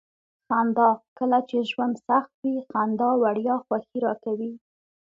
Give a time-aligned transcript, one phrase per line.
[0.47, 2.55] خندا: کله چې ژوند سخت وي.
[2.69, 4.51] خندا وړیا خوښي راکوي.